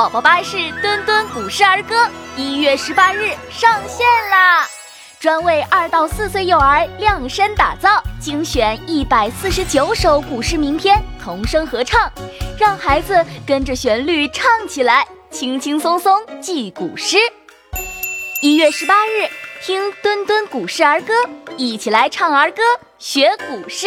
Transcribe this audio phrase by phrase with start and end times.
[0.00, 4.66] 宝宝巴士墩墩古诗儿歌一月十八日上线啦！
[5.18, 12.10] 专为二到四岁幼儿量身打造精选一百四十九首古诗名篇童声合唱
[12.58, 17.18] 让孩子跟着旋律唱起来轻轻松松记古诗。
[18.40, 19.28] 一月十八日
[19.60, 21.12] 听墩墩古诗儿歌
[21.58, 22.62] 一起来唱儿歌
[22.98, 23.86] 学古诗。